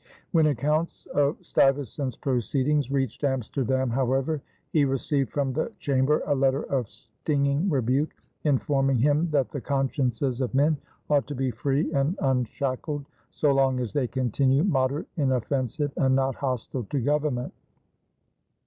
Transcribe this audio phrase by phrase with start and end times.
[0.31, 4.41] When accounts of Stuyvesant's proceedings reached Amsterdam, however,
[4.73, 10.41] he received from the Chamber a letter of stinging rebuke, informing him that "the consciences
[10.41, 10.75] of men
[11.07, 16.33] ought to be free and unshackled, so long as they continue moderate, inoffensive, and not
[16.33, 17.53] hostile to government."